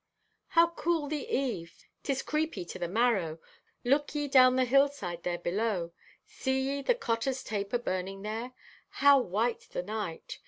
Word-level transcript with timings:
"How 0.47 0.65
cool 0.71 1.07
the 1.07 1.29
eve! 1.29 1.85
'Tis 2.01 2.23
creepy 2.23 2.65
to 2.65 2.79
the 2.79 2.87
marrow. 2.87 3.37
Look 3.83 4.15
ye 4.15 4.27
down 4.27 4.55
the 4.55 4.65
hillside 4.65 5.21
there 5.21 5.37
below. 5.37 5.91
See 6.25 6.59
ye 6.59 6.81
the 6.81 6.95
cotter's 6.95 7.43
taper 7.43 7.77
burning 7.77 8.23
there? 8.23 8.53
How 8.89 9.19
white 9.19 9.67
the 9.69 9.83
night! 9.83 10.39